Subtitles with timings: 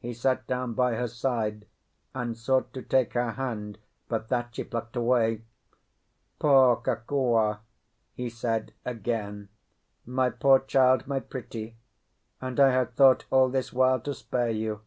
[0.00, 1.64] He sat down by her side,
[2.12, 3.78] and sought to take her hand;
[4.08, 5.44] but that she plucked away.
[6.40, 7.60] "Poor Kokua,"
[8.12, 9.48] he said, again.
[10.04, 11.76] "My poor child—my pretty.
[12.40, 14.80] And I had thought all this while to spare you!